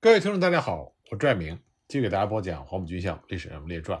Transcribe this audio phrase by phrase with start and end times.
[0.00, 3.98] 各位听众，大家好，我拽明继续给大家播讲《黄埔军校历史人物列传》。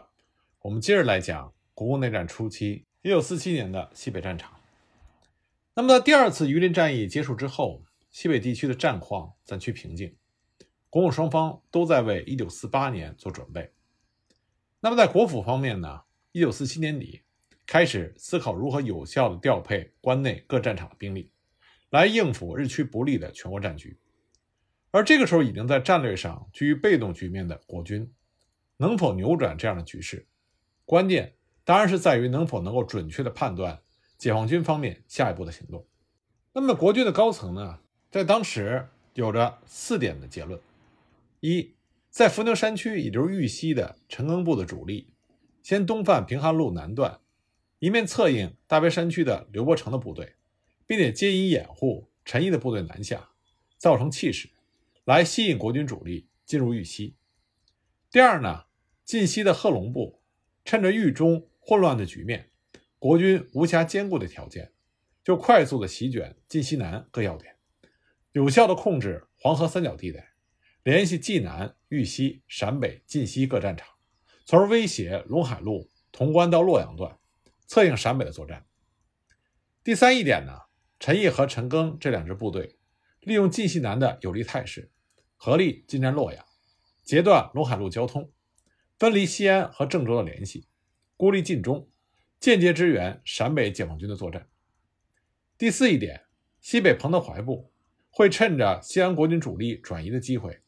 [0.60, 4.60] 我们接着来讲国共内战初期，一九四七年的西北战场。
[5.74, 7.82] 那么，在第二次榆林战役结束之后，
[8.12, 10.14] 西北地区的战况暂趋平静，
[10.88, 13.72] 国共双方都在为一九四八年做准备。
[14.78, 17.22] 那么，在国府方面呢，一九四七年底
[17.66, 21.32] 开始思考如何有效的调配关内各战场的兵力，
[21.90, 23.98] 来应付日趋不利的全国战局。
[24.90, 28.10] 而这个时候，已经在战略上居于被动局面的国军，
[28.78, 30.26] 能否扭转这样的局势，
[30.86, 33.80] 关键当然是在于能否能够准确的判断
[34.16, 35.86] 解放军方面下一步的行动。
[36.54, 40.58] 那么，国军的高层呢，在当时有着四点的结论：
[41.40, 41.74] 一，
[42.08, 45.12] 在伏牛山区，也就是豫西的陈赓部的主力，
[45.62, 47.20] 先东犯平汉路南段，
[47.78, 50.34] 一面策应大别山区的刘伯承的部队，
[50.86, 53.28] 并且接应掩护陈毅的部队南下，
[53.76, 54.48] 造成气势。
[55.08, 57.16] 来吸引国军主力进入豫西。
[58.10, 58.66] 第二呢，
[59.06, 60.22] 晋西的贺龙部
[60.66, 62.50] 趁着豫中混乱的局面，
[62.98, 64.70] 国军无暇兼顾的条件，
[65.24, 67.56] 就快速的席卷晋西南各要点，
[68.32, 70.34] 有效的控制黄河三角地带，
[70.82, 73.88] 联系冀南、豫西、陕北、晋西各战场，
[74.44, 77.18] 从而威胁陇海路潼关到洛阳段，
[77.66, 78.66] 策应陕北的作战。
[79.82, 80.52] 第三一点呢，
[81.00, 82.76] 陈毅和陈赓这两支部队，
[83.20, 84.90] 利用晋西南的有利态势。
[85.40, 86.44] 合力进占洛阳，
[87.04, 88.32] 截断陇海路交通，
[88.98, 90.66] 分离西安和郑州的联系，
[91.16, 91.88] 孤立晋中，
[92.40, 94.48] 间接支援陕北解放军的作战。
[95.56, 96.24] 第四一点，
[96.60, 97.72] 西北彭德怀部
[98.10, 100.60] 会趁着西安国军主力转移的机会，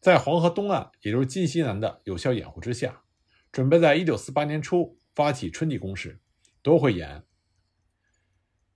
[0.00, 3.04] 在黄河东岸，也就是晋西南的有效掩护之下，
[3.52, 6.20] 准备在一九四八年初发起春季攻势，
[6.62, 7.24] 夺回延安。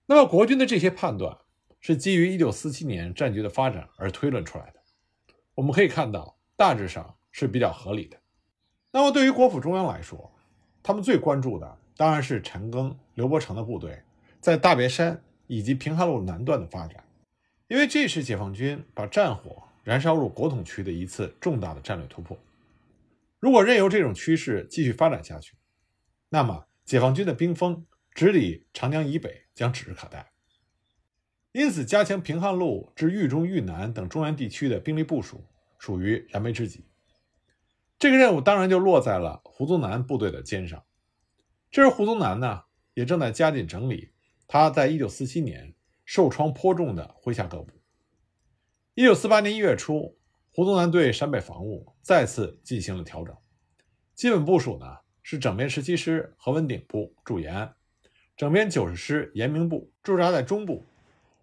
[0.06, 1.38] 那么，国军的这些判断
[1.80, 4.79] 是基于一九四七年战局的发展而推论出来的。
[5.60, 8.16] 我们可以看到，大致上是比较合理的。
[8.92, 10.32] 那么，对于国府中央来说，
[10.82, 14.00] 他们最关注的当然是陈赓、刘伯承的部队
[14.40, 17.04] 在大别山以及平汉路南段的发展，
[17.68, 22.34] 因为这是解放军把战火燃烧入国统区的一次重大的战略突破。
[23.38, 25.56] 如果任由这种趋势继续发展下去，
[26.30, 27.84] 那么解放军的兵锋
[28.14, 30.32] 直抵长江以北将指日可待。
[31.52, 35.44] 因此，加强平汉路至豫中、豫南等中原地区的兵力部署
[35.80, 36.86] 属于燃眉之急。
[37.98, 40.84] 这个任务当然就落在了胡宗南部队的肩上。
[41.70, 42.62] 这时，胡宗南呢
[42.94, 44.12] 也正在加紧整理
[44.46, 45.74] 他在1947年
[46.04, 47.72] 受创颇重的麾下各部。
[48.94, 50.18] 1948年1月初，
[50.52, 53.36] 胡宗南对陕北防务再次进行了调整，
[54.14, 57.74] 基本部署呢是整编十七师何文鼎部驻延安，
[58.36, 60.84] 整编九十师严明部驻扎在中部。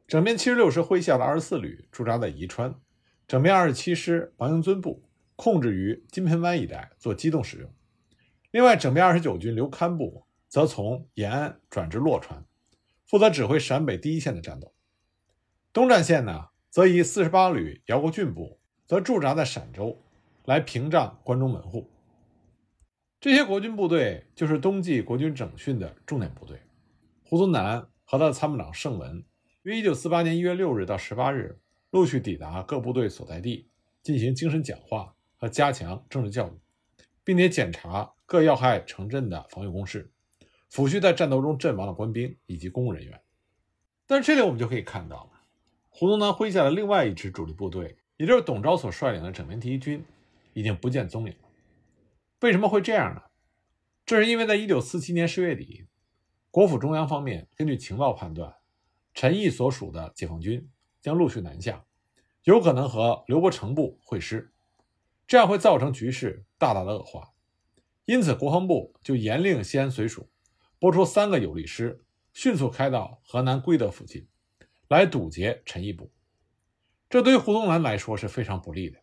[0.08, 2.74] 整编七十六师麾下的二十四旅驻扎在宜川，
[3.28, 5.04] 整编二十七师王英尊部
[5.36, 7.70] 控制于金盆湾一带做机动使用。
[8.52, 12.46] 另外，整编二十九军刘戡部则从延安转至洛川，
[13.06, 14.74] 负责指挥陕北第一线的战斗。
[15.74, 20.02] 东战线呢，则以四十八旅姚国俊部则驻扎在陕州，
[20.46, 21.92] 来屏障关中门户。
[23.20, 26.62] 这些国军部队就是冬季国军整训的重点部队。
[27.26, 29.26] 胡宗南和他的参谋长盛文。
[29.64, 31.60] 于一九四八年一月六日到十八日，
[31.92, 33.70] 陆续抵达各部队所在地，
[34.04, 36.52] 进行精神讲话和加强政治教育，
[37.24, 40.12] 并且检查各要害城镇的防御工事，
[40.72, 43.22] 抚恤在战斗中阵亡的官兵以及公务人员。
[44.06, 45.32] 但是这里我们就可以看到，
[45.90, 50.04] 胡宗南麾下的另外一支主力部队，也就是董钊所率领的整编第一军，
[50.54, 51.50] 已经不见踪影了。
[52.42, 53.22] 为什么会这样呢？
[54.06, 55.88] 这是因为在一九四七年十月底，
[56.52, 58.54] 国府中央方面根据情报判断。
[59.14, 60.70] 陈毅所属的解放军
[61.02, 61.86] 将陆续南下，
[62.44, 64.52] 有可能和刘伯承部会师，
[65.28, 67.34] 这样会造成局势大大的恶化。
[68.06, 70.30] 因此，国防部就严令西安绥署
[70.80, 72.04] 拨出三个有力师，
[72.34, 74.28] 迅速开到河南归德附近，
[74.88, 76.12] 来堵截陈毅部。
[77.10, 79.00] 这对于胡宗南来说是非常不利的，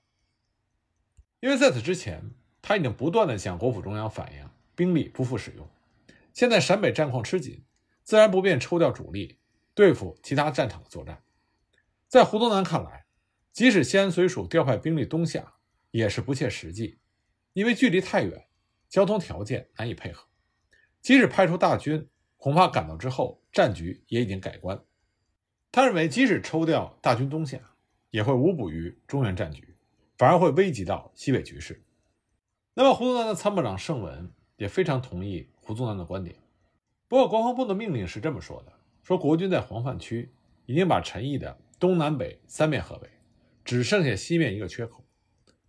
[1.41, 2.31] 因为在此之前，
[2.61, 5.69] 他已经不断的向国府中央反映兵力不复使用，
[6.33, 7.65] 现在陕北战况吃紧，
[8.03, 9.39] 自然不便抽调主力。
[9.77, 11.21] 对付其他战场的作战，
[12.15, 13.07] 在胡宗南看来，
[13.51, 15.55] 即使西安绥署调派兵力东下，
[15.91, 16.97] 也是不切实际，
[17.55, 18.47] 因为距离太远，
[18.89, 20.25] 交通条件难以配合。
[21.03, 24.81] 即使派出大军，恐怕赶到之后，战局也已经改观。
[25.73, 27.59] 他认为，即使抽调大军东下，
[28.11, 29.75] 也会无补于中原战局，
[30.17, 31.83] 反而会危及到西北局势。
[32.75, 36.37] 那么，胡宗南的参谋长盛文也非常同意胡宗南的观点。
[37.09, 38.73] 不过，国防部的命令是这么说的。
[39.03, 40.31] 说国军在黄泛区
[40.67, 43.11] 已经把陈毅的东南北三面合围，
[43.63, 45.05] 只剩下西面一个缺口，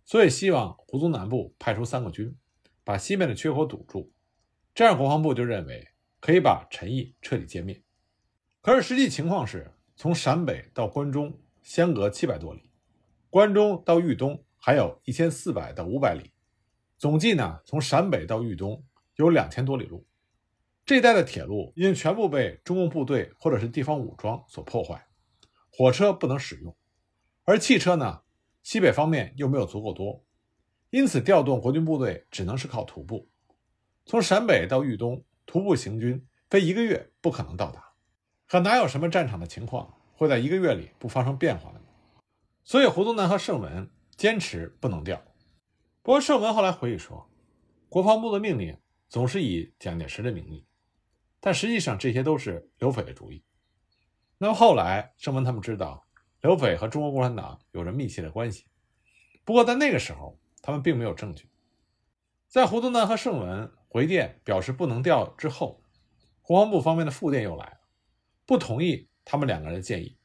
[0.02, 2.34] 所以希望胡宗南部派出三个军，
[2.82, 4.10] 把西面的缺口堵住，
[4.74, 7.82] 这样国防部就认为可以把陈毅彻底歼灭。
[8.62, 12.70] 可是实际情况是，从陕北到关中相隔七百多里，
[13.28, 16.30] 关中到豫东还有一千四百到五百里，
[16.96, 18.82] 总计呢，从陕北到豫东
[19.16, 20.06] 有两千多里路。
[20.86, 25.05] 这一带的铁路已经全部被中共部队或者是地方武装所破坏，
[25.78, 26.74] 火车不能使用，
[27.44, 28.22] 而汽车呢，
[28.62, 30.24] 西北方面又没有足够多，
[30.88, 33.28] 因此调动国军部队只能是靠徒步。
[34.06, 37.92] 从陕北到豫东徒步行军，非一个月不可能到达，
[38.46, 41.84] 可哪有什么战场的情况会在一个月里不发生变化的呢？
[42.64, 45.22] 所以胡宗南和盛文坚持不能调。
[46.00, 47.30] 不过盛文后来回忆说，
[47.90, 48.78] 国防部的命令
[49.10, 50.64] 总是以蒋介石的名义。
[51.38, 53.44] 但实际上，这些都是刘斐的主意。
[54.38, 56.06] 那么后来，盛文他们知道
[56.40, 58.66] 刘斐和中国共产党有着密切的关系。
[59.44, 61.48] 不过在那个时候，他们并没有证据。
[62.48, 65.82] 在胡宗南和盛文回电表示不能调之后，
[66.42, 67.80] 国防部方面的复电又来了，
[68.44, 70.18] 不同意他们两个人的建议，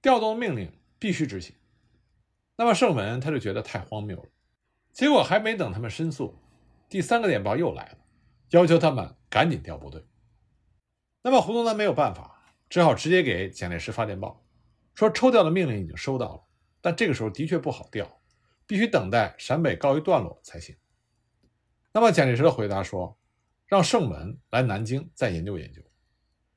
[0.00, 1.54] 调动命令必须执行。
[2.56, 4.28] 那么盛文他就觉得太荒谬了。
[4.92, 6.34] 结果还没等他们申诉，
[6.88, 7.98] 第三个电报又来了，
[8.50, 10.02] 要求他们赶紧调部队。
[11.22, 12.35] 那么胡宗南没有办法，
[12.68, 14.44] 只好直接给蒋介石发电报，
[14.94, 16.42] 说抽调的命令已经收到了，
[16.80, 18.20] 但这个时候的确不好调，
[18.66, 20.76] 必须等待陕北告一段落才行。
[21.92, 23.18] 那么蒋介石的回答说，
[23.66, 25.80] 让盛文来南京再研究研究。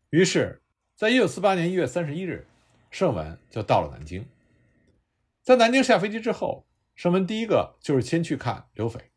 [0.10, 0.62] 于是，
[0.96, 2.46] 在一九四八年一月三十一日，
[2.90, 4.26] 盛文就到了南京。
[5.44, 6.66] 在南京下飞机之后，
[6.96, 9.12] 盛文第一个就是先去看刘斐，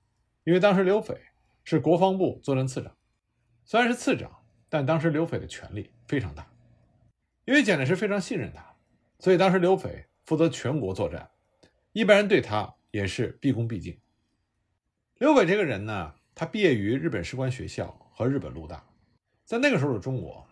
[0.44, 1.21] 因为当时刘斐
[1.65, 2.94] 是国防部作战次长，
[3.65, 4.39] 虽然是次长。
[4.75, 6.50] 但当时刘斐的权力非常大，
[7.44, 8.77] 因为蒋介石非常信任他，
[9.19, 11.31] 所以当时刘斐负责全国作战，
[11.93, 13.99] 一般人对他也是毕恭毕敬。
[15.19, 18.85] 刘斐这个人呢，他毕业于日本士官学校和日本陆大，
[19.44, 20.47] 在那个时候的中国，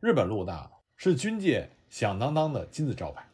[0.00, 3.26] 日本陆大是军界响当当的金字招牌。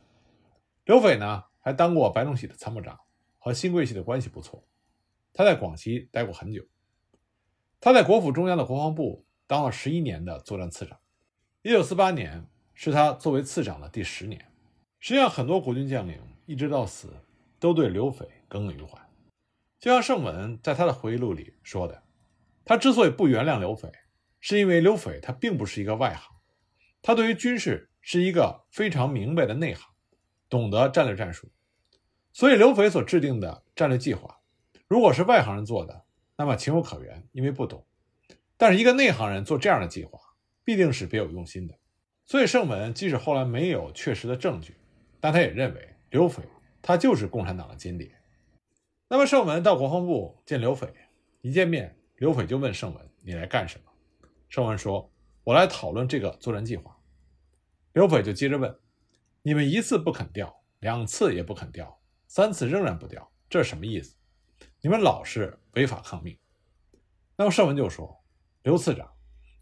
[0.85, 2.99] 刘斐呢，还当过白崇禧的参谋长，
[3.39, 4.65] 和新桂系的关系不错。
[5.33, 6.65] 他在广西待过很久，
[7.81, 9.27] 他在国府中央的国防部。
[9.47, 10.97] 当了十一年的作战次长，
[11.63, 12.47] 一九四八年
[12.83, 14.43] 是他作为次长的第十年。
[15.01, 17.13] 实际上，很多国军将领一直到死
[17.59, 18.99] 都对刘斐耿耿于怀。
[19.79, 22.03] 就像盛文在他的回忆录里说的，
[22.65, 23.93] 他之所以不原谅刘斐，
[24.41, 26.35] 是因为刘斐他并不是一个外行，
[27.03, 29.87] 他对于军事是一个非常明白的内行，
[30.49, 31.53] 懂得战略战术。
[32.33, 34.41] 所以刘斐所制定的战略计划，
[34.89, 37.87] 如果是外行人做的，那么情有可原，因为不懂。
[38.57, 40.19] 但是一个内行人做这样的计划，
[40.65, 41.79] 必定是别有用心的。
[42.31, 44.77] 所以盛文即使后来没有确实的证据，
[45.19, 46.45] 但他也认为刘斐
[46.81, 48.09] 他就是共产党的间谍。
[49.09, 50.95] 那么盛文到国防部见刘斐，
[51.41, 53.91] 一见面，刘斐就问盛文：“你来干什么？”
[54.49, 55.11] 盛文说
[55.43, 56.97] ：“我来讨论这个作战计划。”
[57.95, 58.79] 刘斐就接着问
[59.43, 64.15] ：“你们一次不肯调，两次也不肯调，三次仍然不调，这是什么意思？
[64.81, 66.39] 你们老是违法抗命。”
[67.37, 68.23] 那么盛文就说。
[68.63, 69.11] 刘次长，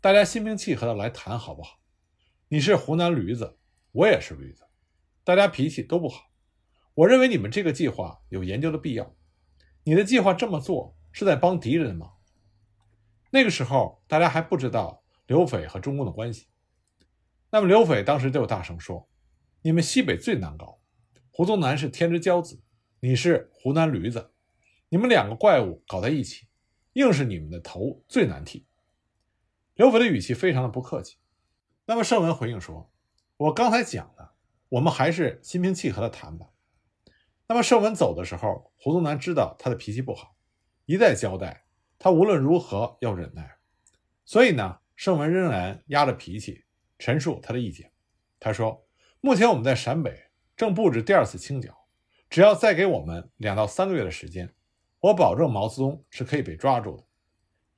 [0.02, 1.78] 大家心平气和的来谈好不好？
[2.50, 3.58] 你是湖南驴子，
[3.92, 4.64] 我也是驴子，
[5.22, 6.30] 大家脾气都不好。
[6.94, 9.14] 我认为你们这个计划有研究的必要。
[9.84, 12.12] 你的计划这么做是在帮敌人吗？
[13.28, 16.46] 那个时候大家还不知道刘斐和中共的关系。
[17.50, 19.10] 那么刘斐当时就大声说
[19.60, 20.80] ：“你们西北最难搞，
[21.30, 22.62] 胡宗南是天之骄子，
[23.00, 24.32] 你是湖南驴子，
[24.88, 26.46] 你们两个怪物搞在一起，
[26.94, 28.64] 硬是你们的头最难剃。”
[29.76, 31.18] 刘斐的语气非常的不客气。
[31.90, 32.92] 那么盛文回应说
[33.38, 34.34] ：“我刚才讲了，
[34.68, 36.50] 我们还是心平气和的谈吧。”
[37.48, 40.36] 那么盛文走的时候，胡宗南知道他的脾气不好，
[40.84, 41.64] 一再交代
[41.98, 43.56] 他无论如何要忍耐。
[44.26, 46.66] 所以呢，盛文仍然压着脾气
[46.98, 47.90] 陈述他的意见。
[48.38, 48.86] 他说
[49.22, 50.24] ：“目前我们在陕北
[50.58, 51.86] 正布置第二次清剿，
[52.28, 54.54] 只要再给我们两到三个月的时间，
[55.00, 57.04] 我保证毛泽东是可以被抓住的。”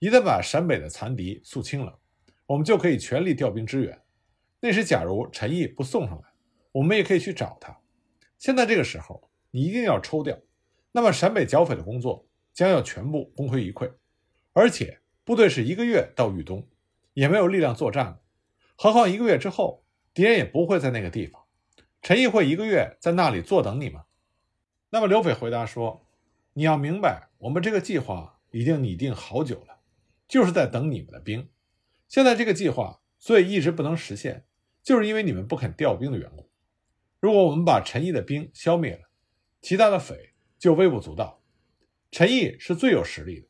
[0.00, 1.99] 一旦把陕北的残敌肃清了，
[2.50, 4.02] 我们就可以全力调兵支援。
[4.58, 6.24] 那时，假如陈毅不送上来，
[6.72, 7.78] 我们也可以去找他。
[8.38, 10.36] 现在这个时候，你一定要抽调，
[10.90, 13.92] 那么陕北剿匪的工作将要全部功亏一篑。
[14.52, 16.66] 而且，部队是一个月到豫东，
[17.14, 18.20] 也没有力量作战了。
[18.74, 21.44] 何况一个月之后，敌人也不会在那个地方，
[22.02, 24.06] 陈毅会一个月在那里坐等你吗？
[24.90, 26.04] 那么刘斐回答说
[26.54, 29.78] ：“你要明白，我们这个计划已经拟定好久了。”
[30.26, 31.48] 就是在等你们的兵，
[32.10, 34.44] 现在这个计划所以一直不能实现，
[34.82, 36.50] 就是因为你们不肯调兵的缘故。
[37.20, 39.08] 如果我们把陈毅的兵消灭了，
[39.62, 41.40] 其他的匪就微不足道，
[42.10, 43.46] 陈毅是最有实力的。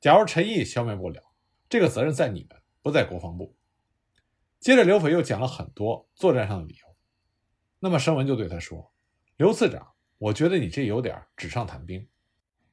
[0.00, 1.22] 假如陈毅消灭不了，
[1.68, 3.54] 这个责任在你们，不在国防部。”
[4.58, 6.96] 接着，刘斐又讲了很多作战上的理由。
[7.80, 8.94] 那么，声文就对他说
[9.36, 12.08] ：“刘次长，我觉得你这有点纸上谈兵。”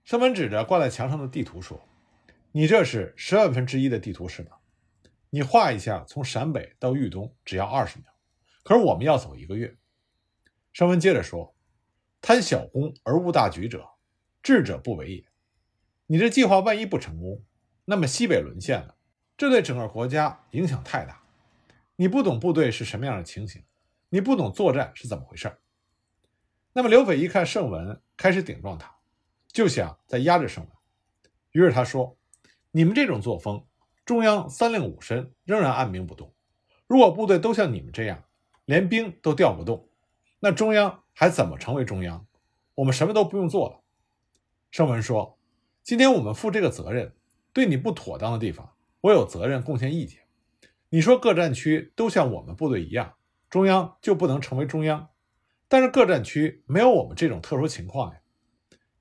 [0.05, 1.85] 声文指着挂在墙上的地图说
[2.53, 4.51] ：“你这是十万分之一的地图是吗？
[5.29, 8.05] 你画一下，从陕北到豫东只要二十秒，
[8.63, 9.77] 可是我们要走一个月。”
[10.73, 11.55] 盛文接着说
[12.21, 13.87] ：“贪小功而误大局者，
[14.41, 15.25] 智者不为也。
[16.05, 17.43] 你这计划万一不成功，
[17.85, 18.95] 那么西北沦陷了，
[19.35, 21.21] 这对整个国家影响太大。
[21.95, 23.63] 你不懂部队是什么样的情形，
[24.09, 25.51] 你不懂作战是怎么回事。”
[26.73, 28.95] 那么刘斐一看盛文开始顶撞他，
[29.47, 30.71] 就想再压着盛文，
[31.53, 32.15] 于是他说
[32.69, 33.65] ：“你们这种作风，
[34.07, 36.33] 中央三令五申仍然按兵不动。
[36.87, 38.23] 如果部队都像你们这样，
[38.63, 39.89] 连兵都调不动。”
[40.39, 42.25] 那中央还怎么成为中央？
[42.75, 43.81] 我们什么都不用做了。
[44.71, 45.37] 盛文说
[45.83, 47.11] ：“今天我们负这个责任，
[47.51, 48.71] 对你不妥当的地方，
[49.01, 50.21] 我有责任贡献意见。
[50.87, 53.15] 你说各战区都像我们部队一样，
[53.49, 55.09] 中央就不能成为中央？
[55.67, 58.21] 但是各战区没有我们这种特殊情况呀。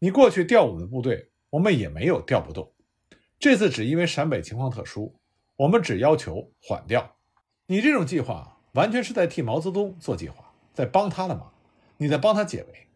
[0.00, 2.72] 你过去调我们的部队，我们也没有调不动。
[3.38, 5.14] 这次只因为陕北情况特殊，
[5.56, 7.16] 我们只要求缓调。
[7.66, 10.42] 你这种计划完全是在替毛泽东做计划。”
[10.76, 11.50] 在帮他的忙，
[11.96, 12.86] 你在帮他解围。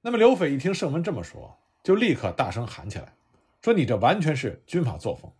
[0.00, 3.14] 那么刘斐一听盛文这么说，就立刻大声喊起来，
[3.62, 5.32] 说：“你这完全是军阀作风。”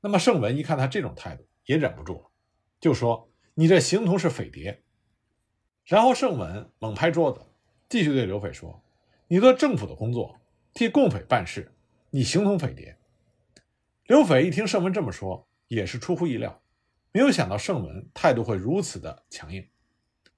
[0.00, 2.30] 那么盛文一看他这种态度，也忍不住了，
[2.78, 4.80] 就说：“你这形同是匪谍。”
[5.84, 7.40] 然后盛文猛拍桌子，
[7.88, 8.80] 继续对刘斐说
[9.26, 10.36] ：“你做政府的工作，
[10.72, 11.72] 替共匪办事，
[12.10, 12.96] 你形同匪谍。”
[14.06, 16.62] 刘斐一听盛文这么说，也是出乎意料，
[17.10, 19.68] 没有想到盛文态度会如此的强硬。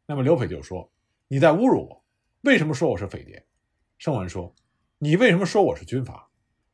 [0.06, 0.90] 那么刘斐就说
[1.28, 2.04] ：“你在侮辱我，
[2.40, 3.46] 为什么说我是匪谍？”
[3.98, 4.54] 盛文说
[4.96, 6.30] ：“你为什么说我是军阀？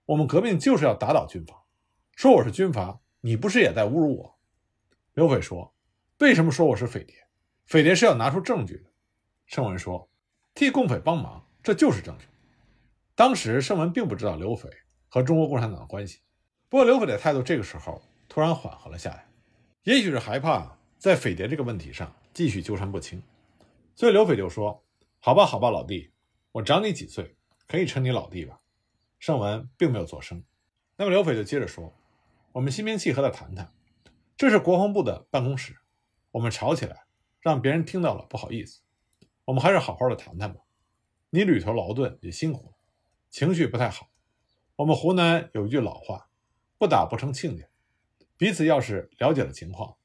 [0.06, 1.64] 我们革命就是要打倒军阀。
[2.14, 4.38] 说我是军阀，你不是也在侮辱我？”
[5.14, 5.74] 刘斐说
[6.20, 7.16] ：“为什么说我是匪谍？
[7.66, 8.90] 匪谍是要拿出证据的。”
[9.46, 10.08] 盛文说
[10.54, 12.26] ：“替共匪帮忙，这就是证据。”
[13.16, 14.70] 当时盛文并不知道刘斐
[15.08, 16.20] 和中国共产党的关系，
[16.68, 19.26] 不过刘斐的态度这个时候突然缓和了下来，
[19.84, 22.14] 也许是害怕在匪谍这个问题上。
[22.34, 23.22] 继续纠缠不清，
[23.94, 24.82] 所以刘斐就说
[25.22, 26.10] ：“好吧，好吧，老弟，
[26.50, 27.36] 我长你几岁，
[27.68, 28.58] 可以称你老弟吧。”
[29.20, 30.42] 盛文并没有作声。
[30.96, 31.94] 那么刘斐就接着说
[32.50, 33.72] ：“我们心平气和的谈谈，
[34.36, 35.76] 这是国防部的办公室，
[36.32, 37.04] 我们吵起来，
[37.40, 38.80] 让别人听到了不好意思。
[39.44, 40.60] 我们还是好好的谈谈吧。
[41.30, 42.72] 你旅途劳顿也辛苦了，
[43.30, 44.08] 情绪不太好。
[44.74, 46.28] 我们湖南有一句老话，
[46.84, 47.64] 不打不成亲家。
[48.36, 49.96] 彼此要是了解了情况，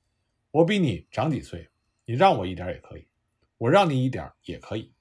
[0.49, 1.69] 我比你长几岁。”
[2.07, 3.05] 你让我一点也可以，
[3.57, 4.93] 我让你一点也可以，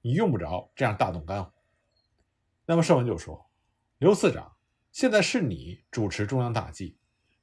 [0.00, 1.52] 你用不着这样大动肝火。
[2.64, 3.48] 那么盛文就说
[3.98, 4.56] ：“刘次长，
[4.90, 6.96] 现在是你主持中央大计，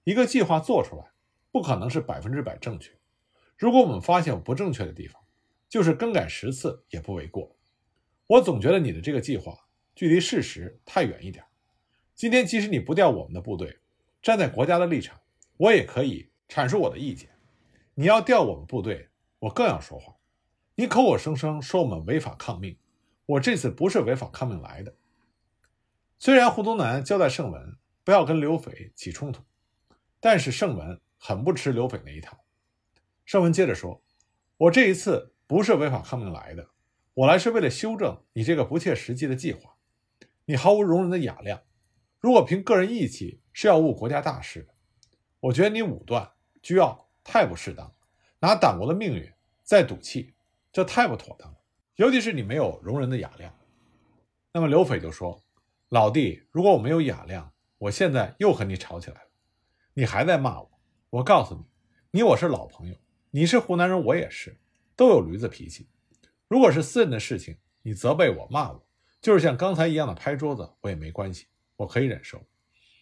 [0.03, 1.05] 一个计划做出来，
[1.51, 2.91] 不可能是百分之百正确。
[3.55, 5.21] 如果我们发现有不正确的地方，
[5.69, 7.55] 就是更改十次也不为过。
[8.27, 9.57] 我总觉得你的这个计划
[9.95, 11.45] 距离事实太远一点。
[12.13, 13.79] 今天即使你不调我们的部队，
[14.23, 15.19] 站在国家的立场，
[15.57, 17.29] 我也可以阐述我的意见。
[17.93, 19.09] 你要调我们部队。”
[19.43, 20.15] 我更要说话，
[20.75, 22.77] 你口口声声说我们违法抗命，
[23.25, 24.95] 我这次不是违法抗命来的。
[26.17, 29.43] 虽然胡宗南交代盛文不要跟刘斐起冲突，
[30.21, 32.39] 但是盛文很不吃刘斐那一套。
[33.25, 34.01] 盛文接着说
[34.55, 36.69] ：“我这一次不是违法抗命来的，
[37.13, 39.75] 我来是为了修正你这个不切实际的计划。
[40.45, 41.61] 你毫无容人的雅量，
[42.23, 44.73] 如果凭个人义气是要误国家大事的，
[45.41, 47.93] 我觉得你武断倨傲太不适当，
[48.39, 49.29] 拿党国的命运。”
[49.61, 50.33] 在赌气，
[50.71, 51.57] 这太不妥当了。
[51.95, 53.53] 尤其是你没有容人的雅量。
[54.53, 55.41] 那么刘斐就说
[55.89, 59.27] ：“老弟，如果我没有雅量，我现在又和你吵起来了。
[59.93, 60.69] 你还在骂我。
[61.09, 61.65] 我告诉你，
[62.11, 62.95] 你我是老朋友，
[63.31, 64.57] 你是湖南人，我也是，
[64.95, 65.87] 都有驴子脾气。
[66.47, 68.85] 如果是私人的事情，你责备我、骂我，
[69.21, 72.45] 就是像刚才一样的拍桌子，我也没关系，我可以忍受。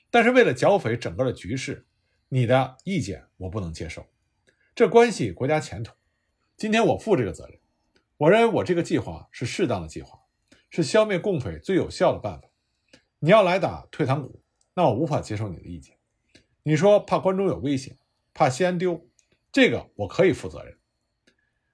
[0.10, 1.86] 但是为了剿匪整个的局势，
[2.30, 4.08] 你的意见我不能接受，
[4.76, 5.94] 这关系国家前途。”
[6.58, 7.60] 今天我负这个责任，
[8.18, 10.20] 我认为我这个计划是适当的计划，
[10.70, 12.48] 是消灭共匪最有效的办法。
[13.20, 14.44] 你要来打退堂鼓，
[14.76, 15.98] 那我无法接受你的意见。
[16.64, 17.98] 你说怕关中有危险，
[18.34, 19.10] 怕西安丢，
[19.52, 20.78] 这个我可以负责任。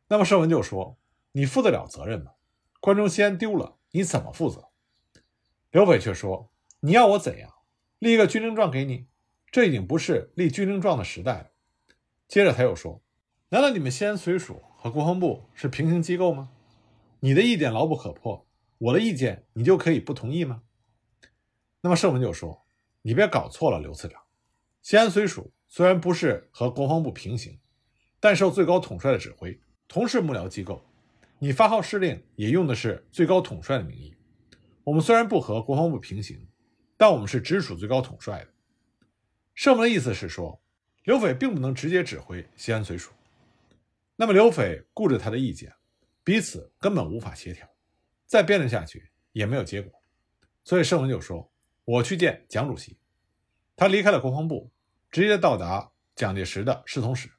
[0.07, 0.97] 那么盛文就说
[1.33, 2.31] ：“你负得了责任吗？
[2.79, 4.69] 关中西安丢了，你怎么负责？”
[5.71, 6.49] 刘斐却说
[6.87, 7.51] ：“你要我怎样？
[7.99, 9.07] 立一个军令状给你？
[9.51, 11.51] 这已经不是立军令状的时代了。”
[12.29, 13.03] 接着他又说
[13.51, 16.49] ：“难道你们西安绥署？”和国防部是平行机构吗？
[17.19, 20.61] 你的意见牢不可破，我的意见你就可以不同意吗？
[21.81, 22.65] 那么盛文就说
[23.03, 24.21] ：“你别搞错了，刘次长，
[24.81, 27.59] 西安绥署虽然不是和国防部平行，
[28.21, 30.81] 但受最高统帅的指挥，同是幕僚机构。
[31.39, 34.15] 你发号施令也用的是最高统帅的名义。
[34.85, 36.46] 我们虽然不和国防部平行，
[36.97, 38.49] 但我们是直属最高统帅的。”
[39.55, 40.61] 盛文的意思是说，
[41.03, 43.11] 刘斐并不能直接指挥西安绥署。
[44.15, 45.73] 那么刘斐顾着他的意见，
[46.23, 47.69] 彼此根本无法协调，
[48.25, 49.91] 再辩论下去也没有结果。
[50.63, 51.51] 所以盛文就说
[51.85, 52.97] ：“我去见蒋主席。”
[53.77, 54.71] 他离开了国防部，
[55.09, 57.29] 直接到达蒋介石的侍从室。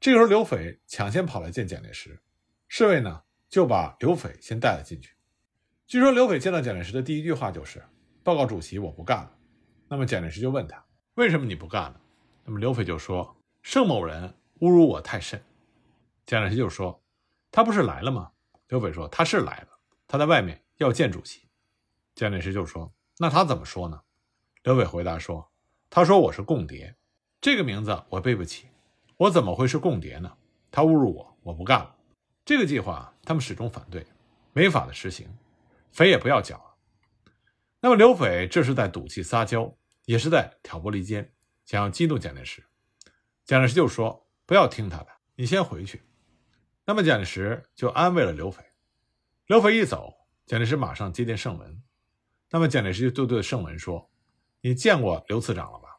[0.00, 2.20] 这个时候，刘斐抢先跑来见蒋介石，
[2.68, 5.14] 侍卫呢就把刘斐先带了进去。
[5.86, 7.82] 据说刘斐见到蒋介石的第一句话就是
[8.22, 9.30] ：“报告主席，我不干了。”
[9.88, 12.00] 那么蒋介石就问他：“为什么你不干了？”
[12.44, 15.42] 那么刘斐就说：“盛某人侮辱我太甚。”
[16.26, 17.02] 蒋介石就说
[17.50, 18.30] ：“他不是来了吗？”
[18.68, 19.68] 刘斐说：“他是来了，
[20.08, 21.42] 他在外面要见主席。”
[22.14, 24.00] 蒋介石就说：“那他怎么说呢？”
[24.64, 25.50] 刘斐回答说
[25.90, 26.94] ：“他说我是共谍，
[27.40, 28.68] 这个名字我背不起，
[29.16, 30.32] 我怎么会是共谍呢？
[30.70, 31.94] 他侮辱我，我不干了。
[32.44, 34.06] 这个计划他们始终反对，
[34.52, 35.28] 没法的实行，
[35.90, 36.71] 匪也不要缴了。
[37.84, 41.34] 那么刘斐这是在赌气撒娇，也是在挑拨离间，
[41.64, 42.64] 想要激怒蒋介石。
[43.44, 46.00] 蒋介石就说：“不要听他的，你先回去。”
[46.86, 48.64] 那么蒋介石就安慰了刘斐。
[49.46, 50.14] 刘斐一走，
[50.46, 51.82] 蒋介石马上接见盛文。
[52.50, 54.08] 那么蒋介石就对盛文说
[54.62, 55.98] ：“你见过刘次长了吧？”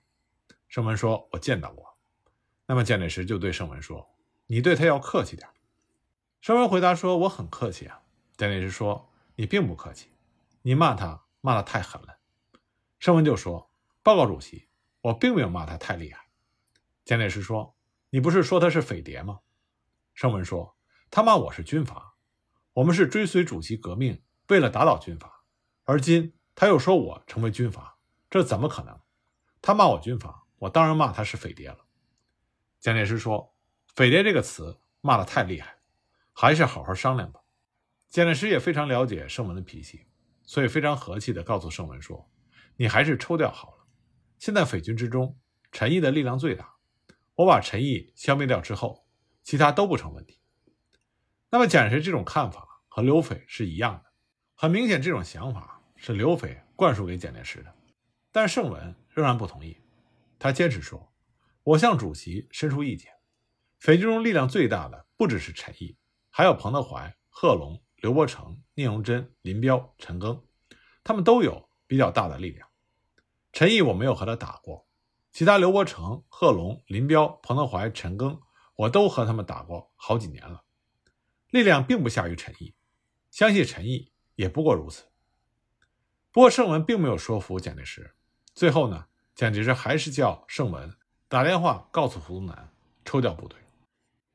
[0.69, 1.97] 盛文说：“我见到过。”
[2.65, 4.15] 那么蒋介石就对盛文说
[4.47, 5.49] ：“你对他要客气点。”
[6.39, 8.03] 盛文回答说：“我很客气啊。”
[8.37, 10.07] 蒋介石说：“你并不客气，
[10.61, 12.17] 你骂他骂得太狠了。”
[12.97, 13.71] 盛文就说
[14.01, 14.69] ：“报告主席，
[15.01, 16.29] 我并没有骂他太厉害。”
[17.05, 17.75] 蒋介石说
[18.09, 19.41] ：“你不是说他是匪谍吗？”
[20.15, 20.77] 盛文说
[21.11, 22.15] ：“他骂我是军阀，
[22.73, 25.43] 我们是追随主席革命，为了打倒军阀，
[25.83, 27.97] 而今。”他又说我成为军阀，
[28.29, 29.01] 这怎么可能？
[29.59, 31.79] 他骂我军阀，我当然骂他是匪谍了。
[32.79, 33.55] 蒋介石说
[33.95, 35.79] ：“匪谍这个词骂得太厉害，
[36.31, 37.41] 还是好好商量吧。”
[38.07, 40.05] 蒋介石也非常了解盛文的脾气，
[40.43, 42.29] 所以非常和气地告诉盛文说
[42.77, 43.87] ：“你还是抽调好了。
[44.39, 45.37] 现在匪军之中，
[45.71, 46.75] 陈毅的力量最大，
[47.35, 49.07] 我把陈毅消灭掉之后，
[49.41, 50.39] 其他都不成问题。”
[51.49, 54.11] 那么蒋介石这种看法和刘斐是一样的，
[54.55, 55.81] 很明显，这种想法。
[55.95, 57.73] 是刘斐灌输给蒋介石的，
[58.29, 59.77] 但盛文仍然不同意。
[60.37, 61.13] 他坚持说
[61.63, 63.09] ：“我向主席申出意见，
[63.79, 65.95] 匪军中力量最大的不只是陈毅，
[66.29, 70.41] 还有彭德怀、贺龙、刘伯承、聂荣臻、林彪、陈赓，
[71.05, 72.67] 他们都有比较大的力量。
[73.53, 74.85] 陈毅我没有和他打过，
[75.31, 78.41] 其他刘伯承、贺龙、林彪、彭德怀、陈赓，
[78.75, 80.65] 我都和他们打过好几年了，
[81.49, 82.75] 力量并不下于陈毅，
[83.31, 85.05] 相信陈毅也不过如此。”
[86.33, 88.13] 不过盛文并没有说服蒋介石，
[88.53, 90.93] 最后呢，蒋介石还是叫盛文
[91.29, 92.69] 打电话告诉胡宗南
[93.05, 93.57] 抽调部队。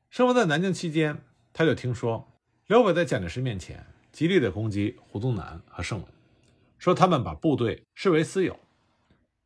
[0.09, 2.38] 盛文在南京期间，他就听说
[2.69, 6.07] 刘伟在蒋介石面前极力的攻击胡宗南和盛文，
[6.77, 8.59] 说他们把部队视为私有。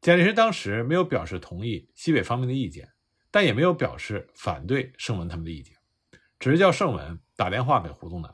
[0.02, 2.92] 蒋介石当时没有表示同意西北方面的意见，
[3.32, 5.74] 但也没有表示反对盛文他们的意见，
[6.38, 8.30] 只是叫盛文打电话给胡宗南。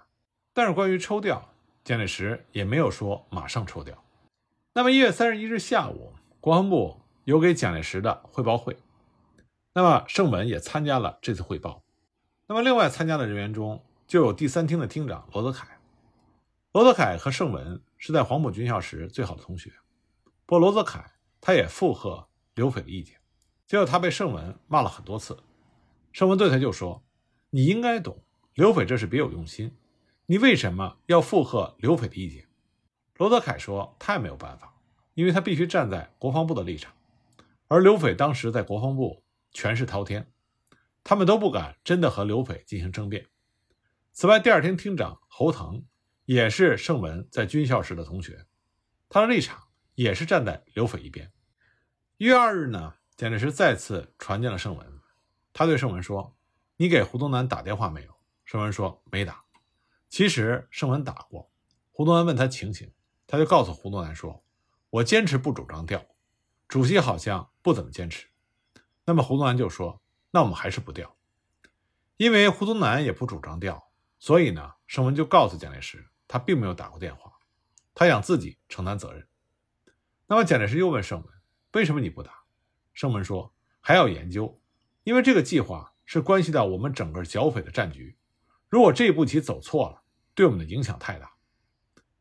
[0.56, 4.04] 但是关于抽调，蒋介石也没有说马上抽调。
[4.73, 8.75] 那么一月三十一日下午，国防部有给蒋介石的汇报会，
[9.75, 11.84] 那么盛文也参加了这次汇报。
[12.47, 15.67] 那么另外参加的人员中，就有第三厅的厅长罗泽凯。
[16.72, 19.72] 罗泽凯和盛文是在黄埔军校时最好的同学。
[20.48, 23.15] 不过罗泽凯他也附和刘斐的意见，
[23.67, 25.38] 结果他被盛文骂了很多次。
[26.12, 27.04] 盛文对他就说
[27.52, 28.19] ：“你应该懂，
[28.56, 29.78] 刘斐这是别有用心，
[30.26, 32.48] 你为什么要附和刘斐的意见？”
[33.17, 34.74] 罗德凯说：“他也没有办法，
[35.13, 36.91] 因为他必须站在国防部的立场，
[37.67, 40.32] 而刘斐当时在国防部权势滔天，
[41.04, 43.28] 他们都不敢真的和刘斐进行争辩。
[44.20, 45.86] 此外，第二天厅长侯腾
[46.26, 48.46] 也是盛文在军校时的同学，
[49.08, 51.32] 他的立场也是站在刘斐一边。
[52.18, 55.00] 一月二日呢，蒋介石再次传见了盛文，
[55.54, 56.36] 他对盛文说
[56.76, 59.42] ：‘你给胡宗南打电话没有？’盛文说：‘没打。’
[60.12, 61.50] 其实盛文打过，
[61.94, 62.92] 胡宗南问他情形。”
[63.26, 64.44] 他就告诉胡宗南说
[64.92, 66.06] ：“我坚持不主张调，
[66.68, 68.28] 主席好像不怎么坚持。”
[69.08, 70.02] 那么胡宗南就说
[70.32, 71.16] ：“那我们还是不调。”
[72.18, 73.88] 因为胡宗南也不主张调，
[74.20, 77.34] 所以呢，盛文就告诉蒋介石，他并没有打过电话，
[77.96, 79.28] 他想自己承担责任。
[80.28, 81.34] 那么蒋介石又问盛文
[81.74, 82.44] ：“为什么你不打？”
[82.94, 84.62] 盛文说：“还要研究，
[85.04, 88.18] 因为这个计划是关系到我们整个剿匪的战局，
[88.68, 90.04] 如果这一步棋走错了，
[90.36, 91.32] 对我们的影响太大。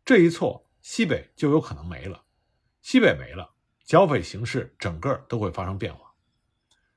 [0.04, 2.24] 这一错。”西北就有可能没了，
[2.80, 3.52] 西北没了，
[3.84, 6.14] 剿匪形势整个都会发生变化。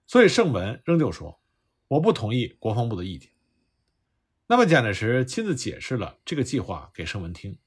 [0.06, 1.42] 所以盛文仍旧说
[1.90, 3.32] ：“我不同意国防部的意见。”
[4.52, 7.58] 那么蒋介石亲自解释了这个计划给盛文听，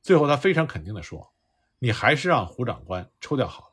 [0.00, 1.34] 最后他非常肯定地说
[1.78, 3.72] ：“你还是让胡长官抽调好。”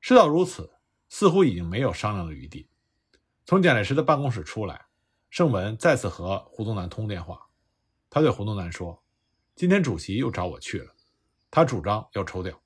[0.00, 0.78] 事到如此，
[1.10, 2.70] 似乎已经没有商量的余地。
[3.44, 4.86] 从蒋介石的办公室出来，
[5.28, 7.38] 盛文再次和胡宗南通电话，
[8.08, 9.04] 他对胡宗南说
[9.54, 10.94] ：“今天主席又找我去了，
[11.50, 12.58] 他主张要抽调。”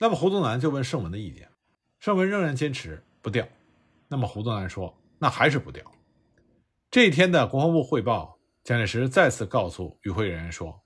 [0.00, 1.50] 那么胡宗南就问盛文的意见，
[2.00, 3.46] 盛文仍然坚持不调。
[4.08, 5.84] 那么胡宗南说：“那还是不调。”
[6.90, 8.37] 这一天的国防部汇报，
[8.68, 10.78] 蒋介石再次告诉与会人员说：“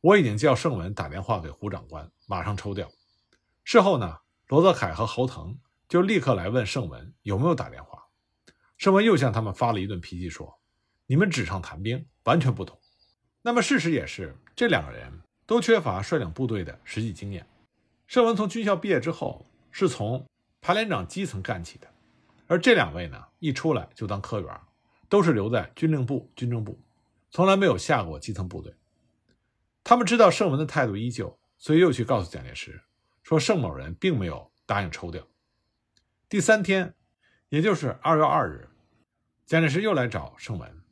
[0.00, 2.90] 我已经叫盛文打电话给胡长官，马上抽调。”
[3.64, 5.54] 事后呢，罗泽凯和侯腾
[5.90, 8.02] 就立刻来问盛文有没有打电话。
[8.78, 10.58] 盛文又向他们发了一顿脾气，说
[11.04, 12.80] ：“你们纸上谈兵，完全不同。”
[13.44, 15.12] 那么事实也是，这两个人
[15.44, 17.46] 都缺乏率领部队的实际经验。
[18.06, 20.26] 盛文从军校毕业之后，是从
[20.62, 21.86] 排连长基层干起的，
[22.46, 24.60] 而这两位呢，一出来就当科员。
[25.10, 26.78] 都是留在军令部、军政部，
[27.30, 28.74] 从来没有下过基层部队。
[29.84, 32.82] 他们知道盛文的态度依旧，所以又去告诉蒋介石，
[33.22, 35.26] 说盛某人并没有答应抽调。
[36.28, 36.94] 第三天，
[37.48, 38.68] 也就是二月二日，
[39.46, 40.82] 蒋介石又来找盛文。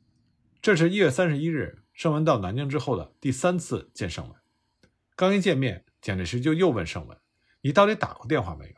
[0.61, 4.35] 这是一月三十一日，盛文到南京之后的第三次见盛文。
[5.15, 7.17] 刚一见面，蒋介石就又问盛文
[7.61, 8.75] ：“你到底打过电话没有？”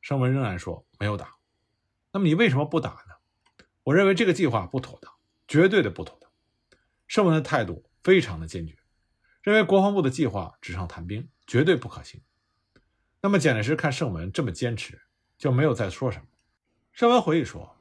[0.00, 1.36] 盛文仍然说没有打。
[2.12, 3.64] 那么你为什么不打呢？
[3.84, 5.12] 我认为这个计划不妥当，
[5.46, 6.27] 绝对的不妥当。
[7.08, 8.76] 盛文的态度非常的坚决，
[9.42, 12.20] 认为国防部的计划纸上谈兵，绝对不可行。
[13.22, 15.00] 那么蒋介石看盛文这么坚持，
[15.38, 16.26] 就没有再说什么。
[16.92, 17.74] 盛文回忆说，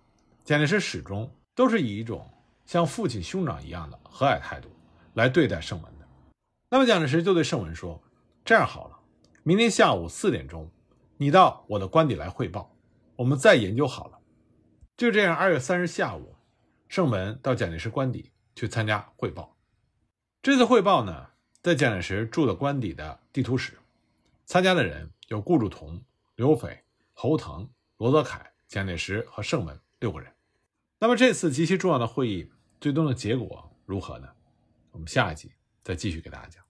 [0.45, 2.25] 蒋介石始终都是以一种
[2.65, 4.69] 像父亲兄长一样的和蔼态度
[5.13, 6.07] 来对待盛文的。
[6.69, 8.01] 那么蒋介石就对盛文说
[8.45, 8.97] ：“这样好了，
[9.43, 10.71] 明天下午四点钟，
[11.17, 12.73] 你到我的官邸来汇报，
[13.17, 14.19] 我们再研究好了。”
[14.95, 16.35] 就这样，二月三日下午，
[16.87, 19.55] 盛文到蒋介石官邸去参加汇报。
[20.41, 21.29] 这次汇报呢，
[21.61, 23.77] 在蒋介石住的官邸的地图室，
[24.45, 26.01] 参加的人有顾祝同、
[26.35, 30.33] 刘斐、侯腾、罗泽楷、蒋介石和盛文六个人。
[30.97, 34.27] 那么这次极其重要的会议，最终的结果如何呢？
[34.89, 35.51] 我们下一集
[35.83, 36.66] 再继续给大家讲。